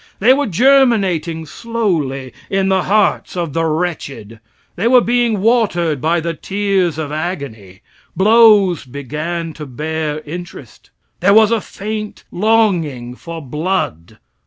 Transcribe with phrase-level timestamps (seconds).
[0.17, 4.39] They were germinating slowly in the hearts of the wretched;
[4.75, 7.81] they were being watered by the tears of agony;
[8.15, 10.89] blows began to bear interest.
[11.19, 14.17] There was a faint longing for blood.